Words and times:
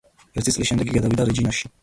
ერთი 0.41 0.53
წლის 0.55 0.71
შემდეგ 0.71 0.91
იგი 0.93 0.99
გადავიდა 1.03 1.29
„რეჯინაში“. 1.31 1.73